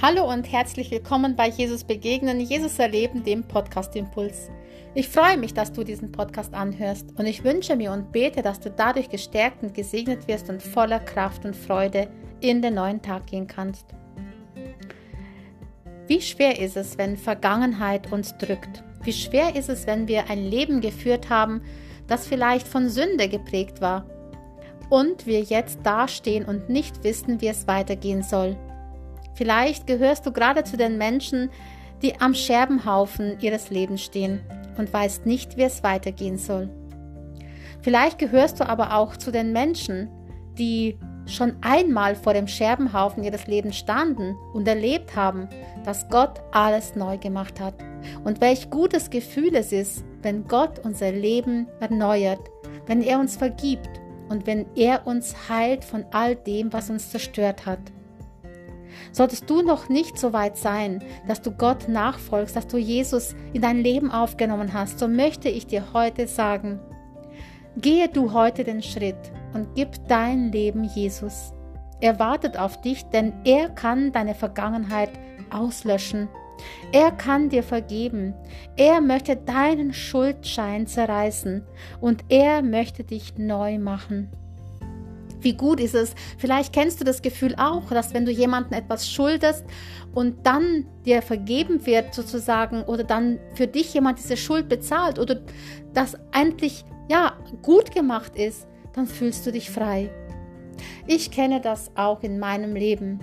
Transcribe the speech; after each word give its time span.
Hallo 0.00 0.30
und 0.30 0.44
herzlich 0.52 0.92
willkommen 0.92 1.34
bei 1.34 1.48
Jesus 1.48 1.82
Begegnen, 1.82 2.38
Jesus 2.38 2.78
Erleben, 2.78 3.24
dem 3.24 3.42
Podcast 3.42 3.96
Impuls. 3.96 4.48
Ich 4.94 5.08
freue 5.08 5.36
mich, 5.36 5.54
dass 5.54 5.72
du 5.72 5.82
diesen 5.82 6.12
Podcast 6.12 6.54
anhörst 6.54 7.18
und 7.18 7.26
ich 7.26 7.42
wünsche 7.42 7.74
mir 7.74 7.90
und 7.90 8.12
bete, 8.12 8.40
dass 8.42 8.60
du 8.60 8.70
dadurch 8.70 9.08
gestärkt 9.08 9.60
und 9.64 9.74
gesegnet 9.74 10.28
wirst 10.28 10.50
und 10.50 10.62
voller 10.62 11.00
Kraft 11.00 11.44
und 11.44 11.56
Freude 11.56 12.06
in 12.38 12.62
den 12.62 12.74
neuen 12.74 13.02
Tag 13.02 13.26
gehen 13.26 13.48
kannst. 13.48 13.86
Wie 16.06 16.20
schwer 16.20 16.60
ist 16.60 16.76
es, 16.76 16.96
wenn 16.96 17.16
Vergangenheit 17.16 18.12
uns 18.12 18.38
drückt? 18.38 18.84
Wie 19.02 19.12
schwer 19.12 19.56
ist 19.56 19.68
es, 19.68 19.88
wenn 19.88 20.06
wir 20.06 20.30
ein 20.30 20.44
Leben 20.44 20.80
geführt 20.80 21.28
haben, 21.28 21.60
das 22.06 22.28
vielleicht 22.28 22.68
von 22.68 22.88
Sünde 22.88 23.28
geprägt 23.28 23.80
war 23.80 24.06
und 24.90 25.26
wir 25.26 25.40
jetzt 25.40 25.80
dastehen 25.82 26.44
und 26.44 26.68
nicht 26.68 27.02
wissen, 27.02 27.40
wie 27.40 27.48
es 27.48 27.66
weitergehen 27.66 28.22
soll? 28.22 28.56
Vielleicht 29.38 29.86
gehörst 29.86 30.26
du 30.26 30.32
gerade 30.32 30.64
zu 30.64 30.76
den 30.76 30.98
Menschen, 30.98 31.50
die 32.02 32.20
am 32.20 32.34
Scherbenhaufen 32.34 33.38
ihres 33.38 33.70
Lebens 33.70 34.02
stehen 34.02 34.40
und 34.76 34.92
weißt 34.92 35.26
nicht, 35.26 35.56
wie 35.56 35.62
es 35.62 35.84
weitergehen 35.84 36.38
soll. 36.38 36.68
Vielleicht 37.80 38.18
gehörst 38.18 38.58
du 38.58 38.68
aber 38.68 38.96
auch 38.96 39.16
zu 39.16 39.30
den 39.30 39.52
Menschen, 39.52 40.10
die 40.58 40.98
schon 41.26 41.54
einmal 41.60 42.16
vor 42.16 42.34
dem 42.34 42.48
Scherbenhaufen 42.48 43.22
ihres 43.22 43.46
Lebens 43.46 43.76
standen 43.76 44.34
und 44.54 44.66
erlebt 44.66 45.14
haben, 45.14 45.48
dass 45.84 46.08
Gott 46.08 46.40
alles 46.50 46.96
neu 46.96 47.16
gemacht 47.16 47.60
hat. 47.60 47.74
Und 48.24 48.40
welch 48.40 48.70
gutes 48.70 49.08
Gefühl 49.08 49.54
es 49.54 49.70
ist, 49.70 50.04
wenn 50.20 50.48
Gott 50.48 50.80
unser 50.80 51.12
Leben 51.12 51.68
erneuert, 51.78 52.40
wenn 52.86 53.02
er 53.02 53.20
uns 53.20 53.36
vergibt 53.36 54.00
und 54.30 54.48
wenn 54.48 54.66
er 54.74 55.06
uns 55.06 55.48
heilt 55.48 55.84
von 55.84 56.04
all 56.10 56.34
dem, 56.34 56.72
was 56.72 56.90
uns 56.90 57.10
zerstört 57.10 57.66
hat. 57.66 57.78
Solltest 59.12 59.48
du 59.48 59.62
noch 59.62 59.88
nicht 59.88 60.18
so 60.18 60.32
weit 60.32 60.56
sein, 60.56 61.02
dass 61.26 61.42
du 61.42 61.50
Gott 61.50 61.88
nachfolgst, 61.88 62.56
dass 62.56 62.66
du 62.66 62.76
Jesus 62.78 63.34
in 63.52 63.62
dein 63.62 63.78
Leben 63.78 64.10
aufgenommen 64.10 64.72
hast, 64.72 64.98
so 64.98 65.08
möchte 65.08 65.48
ich 65.48 65.66
dir 65.66 65.92
heute 65.92 66.26
sagen, 66.26 66.80
gehe 67.76 68.08
du 68.08 68.32
heute 68.32 68.64
den 68.64 68.82
Schritt 68.82 69.32
und 69.54 69.74
gib 69.74 69.88
dein 70.08 70.52
Leben 70.52 70.84
Jesus. 70.84 71.52
Er 72.00 72.18
wartet 72.18 72.58
auf 72.58 72.80
dich, 72.80 73.04
denn 73.06 73.32
er 73.44 73.70
kann 73.70 74.12
deine 74.12 74.34
Vergangenheit 74.34 75.10
auslöschen. 75.50 76.28
Er 76.92 77.10
kann 77.12 77.48
dir 77.48 77.62
vergeben. 77.62 78.34
Er 78.76 79.00
möchte 79.00 79.36
deinen 79.36 79.92
Schuldschein 79.92 80.86
zerreißen 80.86 81.64
und 82.00 82.24
er 82.28 82.62
möchte 82.62 83.04
dich 83.04 83.36
neu 83.38 83.78
machen. 83.78 84.30
Wie 85.40 85.54
gut 85.54 85.80
ist 85.80 85.94
es? 85.94 86.14
Vielleicht 86.36 86.72
kennst 86.72 87.00
du 87.00 87.04
das 87.04 87.22
Gefühl 87.22 87.54
auch, 87.56 87.88
dass 87.90 88.14
wenn 88.14 88.24
du 88.24 88.32
jemandem 88.32 88.78
etwas 88.78 89.08
schuldest 89.10 89.64
und 90.14 90.46
dann 90.46 90.86
dir 91.04 91.22
vergeben 91.22 91.84
wird 91.86 92.14
sozusagen 92.14 92.82
oder 92.82 93.04
dann 93.04 93.38
für 93.54 93.66
dich 93.66 93.94
jemand 93.94 94.18
diese 94.18 94.36
Schuld 94.36 94.68
bezahlt 94.68 95.18
oder 95.18 95.40
das 95.94 96.16
endlich 96.32 96.84
ja 97.08 97.34
gut 97.62 97.94
gemacht 97.94 98.36
ist, 98.36 98.66
dann 98.94 99.06
fühlst 99.06 99.46
du 99.46 99.52
dich 99.52 99.70
frei. 99.70 100.10
Ich 101.06 101.30
kenne 101.30 101.60
das 101.60 101.90
auch 101.96 102.22
in 102.22 102.38
meinem 102.38 102.74
Leben. 102.74 103.20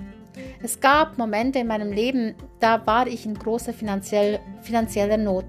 Es 0.61 0.79
gab 0.79 1.17
Momente 1.17 1.59
in 1.59 1.67
meinem 1.67 1.91
Leben, 1.91 2.35
da 2.59 2.85
war 2.85 3.07
ich 3.07 3.25
in 3.25 3.35
großer 3.35 3.73
finanziell, 3.73 4.39
finanzieller 4.61 5.17
Not. 5.17 5.45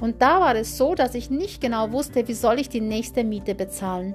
Und 0.00 0.22
da 0.22 0.40
war 0.40 0.54
es 0.54 0.78
so, 0.78 0.94
dass 0.94 1.14
ich 1.14 1.30
nicht 1.30 1.60
genau 1.60 1.92
wusste, 1.92 2.26
wie 2.28 2.34
soll 2.34 2.60
ich 2.60 2.68
die 2.68 2.80
nächste 2.80 3.24
Miete 3.24 3.54
bezahlen. 3.54 4.14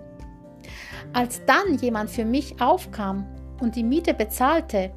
Als 1.13 1.41
dann 1.45 1.77
jemand 1.79 2.09
für 2.09 2.25
mich 2.25 2.59
aufkam 2.61 3.25
und 3.61 3.75
die 3.75 3.83
Miete 3.83 4.13
bezahlte, 4.13 4.91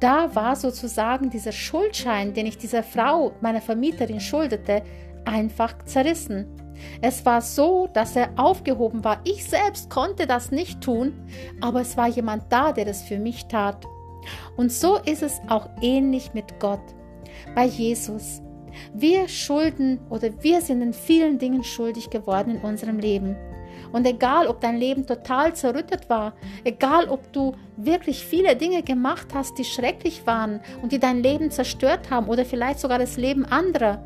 da 0.00 0.34
war 0.34 0.56
sozusagen 0.56 1.30
dieser 1.30 1.52
Schuldschein, 1.52 2.34
den 2.34 2.46
ich 2.46 2.58
dieser 2.58 2.82
Frau, 2.82 3.32
meiner 3.40 3.60
Vermieterin, 3.60 4.18
schuldete, 4.18 4.82
einfach 5.24 5.84
zerrissen. 5.84 6.46
Es 7.00 7.24
war 7.24 7.40
so, 7.40 7.88
dass 7.92 8.16
er 8.16 8.30
aufgehoben 8.36 9.04
war. 9.04 9.20
Ich 9.24 9.44
selbst 9.44 9.90
konnte 9.90 10.26
das 10.26 10.50
nicht 10.50 10.80
tun, 10.80 11.12
aber 11.60 11.82
es 11.82 11.96
war 11.96 12.08
jemand 12.08 12.44
da, 12.50 12.72
der 12.72 12.88
es 12.88 13.02
für 13.02 13.18
mich 13.18 13.46
tat. 13.46 13.86
Und 14.56 14.72
so 14.72 14.96
ist 14.96 15.22
es 15.22 15.40
auch 15.48 15.68
ähnlich 15.80 16.34
mit 16.34 16.58
Gott, 16.58 16.82
bei 17.54 17.66
Jesus. 17.66 18.42
Wir 18.94 19.28
schulden 19.28 20.00
oder 20.10 20.42
wir 20.42 20.60
sind 20.60 20.82
in 20.82 20.94
vielen 20.94 21.38
Dingen 21.38 21.62
schuldig 21.62 22.10
geworden 22.10 22.56
in 22.56 22.62
unserem 22.62 22.98
Leben. 22.98 23.36
Und 23.92 24.06
egal, 24.06 24.46
ob 24.46 24.60
dein 24.60 24.78
Leben 24.78 25.06
total 25.06 25.54
zerrüttet 25.54 26.08
war, 26.08 26.34
egal, 26.64 27.08
ob 27.08 27.32
du 27.32 27.54
wirklich 27.76 28.24
viele 28.24 28.56
Dinge 28.56 28.82
gemacht 28.82 29.28
hast, 29.34 29.58
die 29.58 29.64
schrecklich 29.64 30.26
waren 30.26 30.60
und 30.82 30.92
die 30.92 30.98
dein 30.98 31.22
Leben 31.22 31.50
zerstört 31.50 32.10
haben 32.10 32.28
oder 32.28 32.44
vielleicht 32.44 32.80
sogar 32.80 32.98
das 32.98 33.16
Leben 33.16 33.44
anderer, 33.44 34.02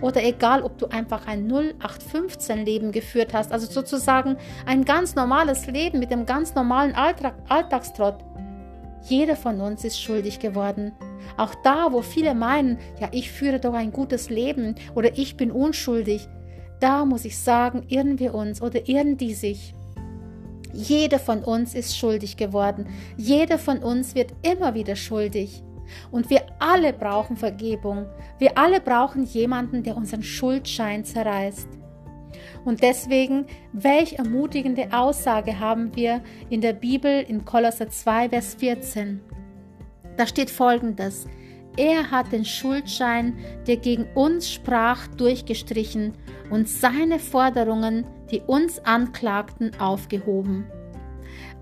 oder 0.00 0.24
egal, 0.24 0.62
ob 0.62 0.78
du 0.78 0.86
einfach 0.86 1.26
ein 1.26 1.46
0815 1.46 2.64
Leben 2.64 2.92
geführt 2.92 3.34
hast, 3.34 3.52
also 3.52 3.66
sozusagen 3.66 4.36
ein 4.66 4.84
ganz 4.84 5.14
normales 5.14 5.66
Leben 5.66 5.98
mit 5.98 6.10
dem 6.10 6.26
ganz 6.26 6.54
normalen 6.54 6.94
Alltag, 6.94 7.34
Alltagstrott. 7.48 8.24
Jeder 9.02 9.36
von 9.36 9.60
uns 9.60 9.84
ist 9.84 10.00
schuldig 10.00 10.38
geworden. 10.40 10.92
Auch 11.36 11.54
da, 11.64 11.92
wo 11.92 12.02
viele 12.02 12.34
meinen, 12.34 12.78
ja, 12.98 13.08
ich 13.12 13.30
führe 13.30 13.60
doch 13.60 13.74
ein 13.74 13.92
gutes 13.92 14.30
Leben 14.30 14.74
oder 14.94 15.16
ich 15.16 15.36
bin 15.36 15.50
unschuldig, 15.50 16.28
da 16.80 17.04
muss 17.04 17.24
ich 17.24 17.38
sagen, 17.38 17.84
irren 17.88 18.18
wir 18.18 18.34
uns 18.34 18.60
oder 18.62 18.88
irren 18.88 19.16
die 19.16 19.34
sich. 19.34 19.74
Jeder 20.72 21.18
von 21.18 21.42
uns 21.42 21.74
ist 21.74 21.96
schuldig 21.96 22.36
geworden. 22.36 22.86
Jeder 23.16 23.58
von 23.58 23.78
uns 23.78 24.14
wird 24.14 24.32
immer 24.42 24.74
wieder 24.74 24.96
schuldig. 24.96 25.62
Und 26.10 26.30
wir 26.30 26.42
alle 26.60 26.92
brauchen 26.92 27.36
Vergebung. 27.36 28.06
Wir 28.38 28.56
alle 28.56 28.80
brauchen 28.80 29.24
jemanden, 29.24 29.82
der 29.82 29.96
unseren 29.96 30.22
Schuldschein 30.22 31.04
zerreißt. 31.04 31.68
Und 32.64 32.82
deswegen, 32.82 33.46
welch 33.72 34.14
ermutigende 34.14 34.88
Aussage 34.92 35.58
haben 35.58 35.94
wir 35.96 36.22
in 36.48 36.60
der 36.60 36.74
Bibel 36.74 37.22
in 37.22 37.44
Kolosser 37.44 37.88
2, 37.88 38.28
Vers 38.28 38.54
14. 38.54 39.20
Da 40.16 40.26
steht 40.26 40.50
folgendes. 40.50 41.26
Er 41.76 42.10
hat 42.10 42.32
den 42.32 42.44
Schuldschein, 42.44 43.38
der 43.66 43.76
gegen 43.76 44.06
uns 44.14 44.50
sprach, 44.50 45.06
durchgestrichen 45.08 46.14
und 46.50 46.68
seine 46.68 47.18
Forderungen, 47.18 48.04
die 48.30 48.40
uns 48.40 48.78
anklagten, 48.80 49.72
aufgehoben. 49.78 50.66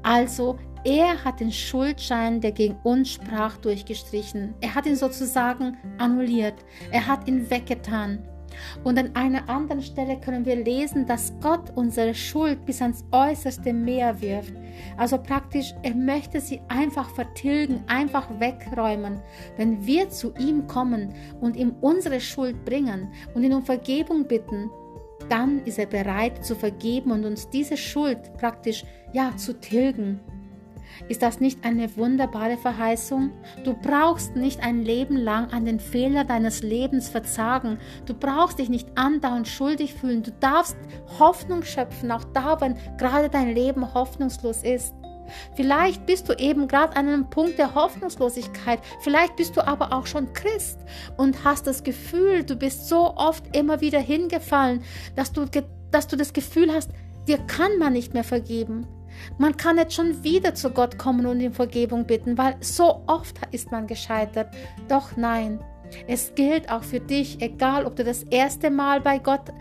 Also, 0.02 0.58
er 0.84 1.22
hat 1.24 1.40
den 1.40 1.52
Schuldschein, 1.52 2.40
der 2.40 2.52
gegen 2.52 2.76
uns 2.84 3.12
sprach, 3.12 3.56
durchgestrichen. 3.58 4.54
Er 4.60 4.74
hat 4.74 4.86
ihn 4.86 4.96
sozusagen 4.96 5.76
annulliert. 5.98 6.54
Er 6.90 7.06
hat 7.06 7.28
ihn 7.28 7.50
weggetan. 7.50 8.26
Und 8.84 8.98
an 8.98 9.14
einer 9.14 9.48
anderen 9.48 9.82
Stelle 9.82 10.18
können 10.20 10.44
wir 10.44 10.56
lesen, 10.56 11.06
dass 11.06 11.32
Gott 11.40 11.72
unsere 11.74 12.14
Schuld 12.14 12.64
bis 12.64 12.82
ans 12.82 13.04
äußerste 13.12 13.72
Meer 13.72 14.20
wirft. 14.20 14.54
Also 14.96 15.18
praktisch, 15.18 15.74
er 15.82 15.94
möchte 15.94 16.40
sie 16.40 16.60
einfach 16.68 17.10
vertilgen, 17.10 17.82
einfach 17.86 18.28
wegräumen. 18.38 19.20
Wenn 19.56 19.84
wir 19.84 20.08
zu 20.08 20.34
ihm 20.38 20.66
kommen 20.66 21.14
und 21.40 21.56
ihm 21.56 21.74
unsere 21.80 22.20
Schuld 22.20 22.64
bringen 22.64 23.08
und 23.34 23.42
ihn 23.42 23.54
um 23.54 23.62
Vergebung 23.62 24.26
bitten, 24.26 24.70
dann 25.28 25.64
ist 25.64 25.78
er 25.78 25.86
bereit 25.86 26.44
zu 26.44 26.54
vergeben 26.54 27.10
und 27.10 27.24
uns 27.24 27.48
diese 27.50 27.76
Schuld 27.76 28.36
praktisch 28.38 28.84
ja 29.12 29.36
zu 29.36 29.58
tilgen. 29.58 30.20
Ist 31.08 31.22
das 31.22 31.40
nicht 31.40 31.64
eine 31.64 31.96
wunderbare 31.96 32.56
Verheißung? 32.56 33.30
Du 33.64 33.74
brauchst 33.74 34.36
nicht 34.36 34.62
ein 34.62 34.82
Leben 34.82 35.16
lang 35.16 35.50
an 35.50 35.64
den 35.64 35.80
Fehler 35.80 36.24
deines 36.24 36.62
Lebens 36.62 37.08
verzagen. 37.08 37.78
Du 38.06 38.14
brauchst 38.14 38.58
dich 38.58 38.68
nicht 38.68 38.88
andauernd 38.96 39.48
schuldig 39.48 39.94
fühlen. 39.94 40.22
Du 40.22 40.32
darfst 40.32 40.76
Hoffnung 41.18 41.62
schöpfen, 41.62 42.10
auch 42.10 42.24
da, 42.34 42.60
wenn 42.60 42.76
gerade 42.98 43.28
dein 43.28 43.54
Leben 43.54 43.94
hoffnungslos 43.94 44.62
ist. 44.62 44.94
Vielleicht 45.54 46.06
bist 46.06 46.28
du 46.28 46.32
eben 46.34 46.68
gerade 46.68 46.96
an 46.96 47.08
einem 47.08 47.30
Punkt 47.30 47.58
der 47.58 47.74
Hoffnungslosigkeit. 47.74 48.80
Vielleicht 49.00 49.36
bist 49.36 49.56
du 49.56 49.66
aber 49.66 49.92
auch 49.92 50.06
schon 50.06 50.32
Christ 50.32 50.78
und 51.16 51.44
hast 51.44 51.66
das 51.66 51.84
Gefühl, 51.84 52.44
du 52.44 52.56
bist 52.56 52.88
so 52.88 53.14
oft 53.16 53.56
immer 53.56 53.80
wieder 53.80 54.00
hingefallen, 54.00 54.82
dass 55.16 55.32
du, 55.32 55.44
dass 55.90 56.06
du 56.06 56.16
das 56.16 56.32
Gefühl 56.32 56.72
hast, 56.72 56.90
dir 57.26 57.38
kann 57.38 57.78
man 57.78 57.92
nicht 57.92 58.14
mehr 58.14 58.24
vergeben. 58.24 58.86
Man 59.38 59.56
kann 59.56 59.78
jetzt 59.78 59.94
schon 59.94 60.22
wieder 60.22 60.54
zu 60.54 60.70
Gott 60.70 60.98
kommen 60.98 61.26
und 61.26 61.40
ihm 61.40 61.52
Vergebung 61.52 62.06
bitten, 62.06 62.38
weil 62.38 62.56
so 62.60 63.02
oft 63.06 63.36
ist 63.52 63.70
man 63.70 63.86
gescheitert. 63.86 64.48
Doch 64.88 65.16
nein, 65.16 65.60
es 66.06 66.34
gilt 66.34 66.70
auch 66.70 66.82
für 66.82 67.00
dich, 67.00 67.40
egal 67.40 67.86
ob 67.86 67.96
du 67.96 68.04
das 68.04 68.22
erste 68.24 68.70
Mal 68.70 69.00
bei 69.00 69.18
Gott 69.18 69.52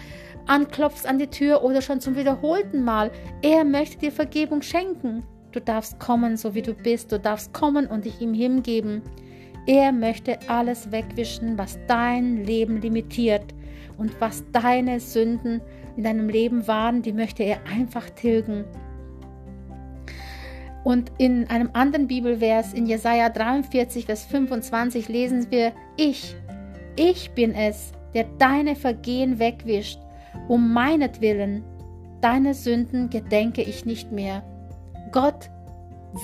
anklopfst 0.45 1.05
an 1.05 1.19
die 1.19 1.27
Tür 1.27 1.63
oder 1.63 1.81
schon 1.81 2.01
zum 2.01 2.15
wiederholten 2.15 2.83
Mal. 2.83 3.11
Er 3.41 3.63
möchte 3.63 3.97
dir 3.97 4.11
Vergebung 4.11 4.61
schenken. 4.61 5.23
Du 5.51 5.59
darfst 5.59 5.99
kommen, 5.99 6.37
so 6.37 6.53
wie 6.55 6.61
du 6.61 6.73
bist. 6.73 7.11
Du 7.11 7.19
darfst 7.19 7.53
kommen 7.53 7.87
und 7.87 8.05
dich 8.05 8.21
ihm 8.21 8.33
hingeben. 8.33 9.01
Er 9.65 9.91
möchte 9.91 10.39
alles 10.47 10.91
wegwischen, 10.91 11.57
was 11.57 11.77
dein 11.87 12.45
Leben 12.45 12.81
limitiert 12.81 13.53
und 13.97 14.19
was 14.21 14.43
deine 14.51 14.99
Sünden 14.99 15.61
in 15.97 16.03
deinem 16.03 16.29
Leben 16.29 16.67
waren, 16.67 17.01
die 17.01 17.11
möchte 17.11 17.43
er 17.43 17.59
einfach 17.65 18.09
tilgen. 18.11 18.65
Und 20.87 21.11
in 21.17 21.49
einem 21.49 21.71
anderen 21.73 22.07
Bibelvers, 22.07 22.71
in 22.71 22.85
Jesaja 22.85 23.27
43, 23.27 24.05
Vers 24.05 24.23
25, 24.23 25.09
lesen 25.09 25.51
wir: 25.51 25.73
Ich, 25.97 26.33
ich 26.95 27.31
bin 27.31 27.53
es, 27.53 27.91
der 28.13 28.23
deine 28.37 28.73
Vergehen 28.73 29.37
wegwischt. 29.37 29.99
Um 30.47 30.71
meinetwillen, 30.71 31.65
deine 32.21 32.53
Sünden 32.53 33.09
gedenke 33.09 33.63
ich 33.63 33.83
nicht 33.83 34.13
mehr. 34.13 34.43
Gott 35.11 35.49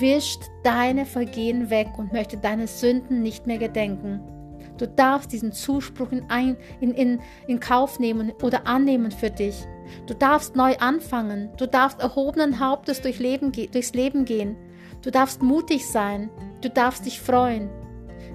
wischt 0.00 0.40
deine 0.62 1.04
Vergehen 1.04 1.68
weg 1.68 1.88
und 1.98 2.14
möchte 2.14 2.38
deine 2.38 2.66
Sünden 2.66 3.20
nicht 3.20 3.46
mehr 3.46 3.58
gedenken. 3.58 4.20
Du 4.78 4.88
darfst 4.88 5.32
diesen 5.32 5.52
Zuspruch 5.52 6.10
in, 6.12 6.26
in, 6.80 6.92
in, 6.92 7.20
in 7.46 7.60
Kauf 7.60 7.98
nehmen 7.98 8.32
oder 8.42 8.66
annehmen 8.66 9.10
für 9.10 9.30
dich. 9.30 9.66
Du 10.06 10.14
darfst 10.14 10.56
neu 10.56 10.76
anfangen. 10.78 11.50
Du 11.56 11.66
darfst 11.66 12.00
erhobenen 12.00 12.58
Hauptes 12.60 13.00
durch 13.00 13.18
Leben, 13.18 13.52
durchs 13.52 13.94
Leben 13.94 14.24
gehen. 14.24 14.56
Du 15.02 15.10
darfst 15.10 15.42
mutig 15.42 15.86
sein. 15.86 16.30
Du 16.60 16.70
darfst 16.70 17.06
dich 17.06 17.20
freuen. 17.20 17.68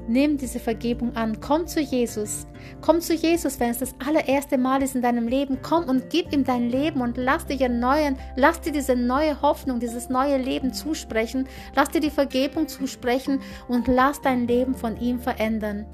Nimm 0.07 0.37
diese 0.37 0.59
Vergebung 0.59 1.15
an. 1.15 1.39
Komm 1.39 1.67
zu 1.67 1.79
Jesus. 1.79 2.47
Komm 2.81 2.99
zu 2.99 3.13
Jesus, 3.13 3.59
wenn 3.59 3.69
es 3.69 3.77
das 3.77 3.93
allererste 4.03 4.57
Mal 4.57 4.81
ist 4.81 4.95
in 4.95 5.03
deinem 5.03 5.27
Leben. 5.27 5.59
Komm 5.61 5.87
und 5.87 6.09
gib 6.09 6.33
ihm 6.33 6.43
dein 6.43 6.69
Leben 6.69 7.01
und 7.01 7.17
lass 7.17 7.45
dich 7.45 7.61
erneuern. 7.61 8.17
Lass 8.35 8.61
dir 8.61 8.71
diese 8.71 8.95
neue 8.95 9.41
Hoffnung, 9.41 9.79
dieses 9.79 10.09
neue 10.09 10.37
Leben 10.37 10.73
zusprechen. 10.73 11.47
Lass 11.75 11.89
dir 11.89 12.01
die 12.01 12.09
Vergebung 12.09 12.67
zusprechen 12.67 13.39
und 13.67 13.87
lass 13.87 14.19
dein 14.21 14.47
Leben 14.47 14.73
von 14.73 14.99
ihm 14.99 15.19
verändern. 15.19 15.85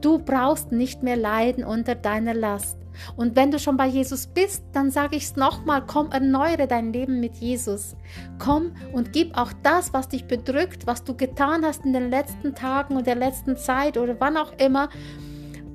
Du 0.00 0.18
brauchst 0.18 0.72
nicht 0.72 1.02
mehr 1.02 1.16
leiden 1.16 1.64
unter 1.64 1.94
deiner 1.94 2.34
Last. 2.34 2.78
Und 3.16 3.36
wenn 3.36 3.50
du 3.50 3.58
schon 3.58 3.76
bei 3.76 3.86
Jesus 3.86 4.26
bist, 4.26 4.64
dann 4.72 4.90
sage 4.90 5.16
ich 5.16 5.24
es 5.24 5.36
nochmal, 5.36 5.84
komm, 5.86 6.10
erneuere 6.10 6.66
dein 6.66 6.92
Leben 6.92 7.20
mit 7.20 7.36
Jesus. 7.36 7.96
Komm 8.38 8.72
und 8.92 9.12
gib 9.12 9.36
auch 9.36 9.52
das, 9.62 9.92
was 9.92 10.08
dich 10.08 10.24
bedrückt, 10.26 10.86
was 10.86 11.04
du 11.04 11.16
getan 11.16 11.64
hast 11.64 11.84
in 11.84 11.92
den 11.92 12.10
letzten 12.10 12.54
Tagen 12.54 12.96
und 12.96 13.06
der 13.06 13.14
letzten 13.14 13.56
Zeit 13.56 13.96
oder 13.96 14.16
wann 14.18 14.36
auch 14.36 14.52
immer, 14.58 14.88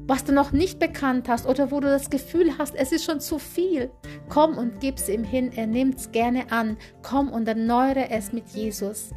was 0.06 0.26
du 0.26 0.34
noch 0.34 0.52
nicht 0.52 0.80
bekannt 0.80 1.30
hast 1.30 1.48
oder 1.48 1.72
wo 1.72 1.80
du 1.80 1.88
das 1.88 2.10
Gefühl 2.10 2.58
hast, 2.58 2.76
es 2.76 2.92
ist 2.92 3.06
schon 3.06 3.22
zu 3.22 3.40
viel. 3.40 3.90
Komm 4.28 4.58
und 4.58 4.82
gib 4.82 4.98
es 4.98 5.08
ihm 5.08 5.24
hin, 5.24 5.52
er 5.56 5.68
nimmt 5.68 6.00
es 6.00 6.12
gerne 6.12 6.52
an. 6.52 6.78
Komm 7.02 7.30
und 7.30 7.48
erneuere 7.48 8.10
es 8.10 8.34
mit 8.34 8.50
Jesus. 8.50 9.12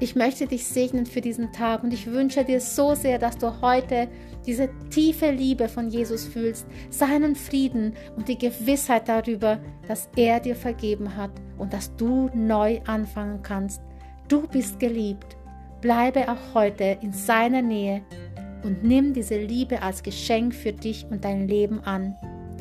Ich 0.00 0.16
möchte 0.16 0.46
dich 0.46 0.66
segnen 0.66 1.06
für 1.06 1.20
diesen 1.20 1.52
Tag 1.52 1.84
und 1.84 1.92
ich 1.92 2.06
wünsche 2.06 2.44
dir 2.44 2.60
so 2.60 2.94
sehr, 2.94 3.18
dass 3.18 3.38
du 3.38 3.60
heute 3.60 4.08
diese 4.46 4.68
tiefe 4.90 5.30
Liebe 5.30 5.68
von 5.68 5.88
Jesus 5.88 6.24
fühlst, 6.26 6.66
seinen 6.90 7.36
Frieden 7.36 7.94
und 8.16 8.28
die 8.28 8.38
Gewissheit 8.38 9.08
darüber, 9.08 9.60
dass 9.86 10.08
er 10.16 10.40
dir 10.40 10.56
vergeben 10.56 11.16
hat 11.16 11.30
und 11.58 11.72
dass 11.72 11.94
du 11.96 12.30
neu 12.34 12.80
anfangen 12.86 13.42
kannst. 13.42 13.80
Du 14.28 14.46
bist 14.48 14.80
geliebt. 14.80 15.36
Bleibe 15.80 16.28
auch 16.28 16.54
heute 16.54 16.98
in 17.02 17.12
seiner 17.12 17.62
Nähe 17.62 18.02
und 18.62 18.84
nimm 18.84 19.12
diese 19.12 19.38
Liebe 19.38 19.82
als 19.82 20.02
Geschenk 20.02 20.54
für 20.54 20.72
dich 20.72 21.06
und 21.10 21.24
dein 21.24 21.48
Leben 21.48 21.80
an. 21.80 22.16